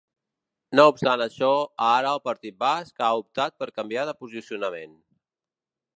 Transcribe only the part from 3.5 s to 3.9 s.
per